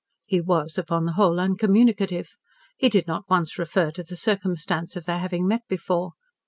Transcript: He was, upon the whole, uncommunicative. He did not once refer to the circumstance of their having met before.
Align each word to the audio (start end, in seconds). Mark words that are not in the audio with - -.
He 0.25 0.41
was, 0.41 0.79
upon 0.79 1.05
the 1.05 1.11
whole, 1.11 1.39
uncommunicative. 1.39 2.29
He 2.75 2.89
did 2.89 3.05
not 3.05 3.29
once 3.29 3.59
refer 3.59 3.91
to 3.91 4.01
the 4.01 4.15
circumstance 4.15 4.95
of 4.95 5.05
their 5.05 5.19
having 5.19 5.47
met 5.47 5.67
before. 5.69 6.13